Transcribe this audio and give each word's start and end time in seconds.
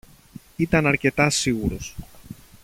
ήταν 0.55 0.85
αρκετά 0.87 1.29
σίγουρος 1.29 1.95